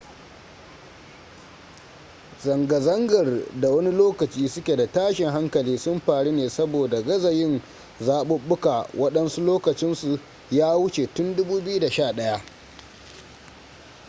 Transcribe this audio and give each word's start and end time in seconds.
zanga-zangar 2.43 3.45
da 3.59 3.69
wani 3.71 3.91
lokaci 3.91 4.47
suke 4.49 4.75
da 4.75 4.87
tashin 4.87 5.29
hankali 5.31 5.77
sun 5.77 5.99
faru 5.99 6.31
ne 6.31 6.49
saboda 6.49 7.01
gaza 7.01 7.31
yin 7.31 7.61
zaɓuɓɓuka 7.99 8.87
waɗansu 8.97 9.41
lokacinsu 9.41 10.19
ya 10.51 10.77
wuce 10.77 11.05
tun 11.13 11.35
2011 11.35 12.41